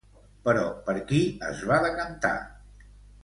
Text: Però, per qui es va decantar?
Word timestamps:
Però, 0.45 0.61
per 0.87 0.95
qui 1.11 1.19
es 1.49 1.61
va 1.73 1.79
decantar? 1.85 2.35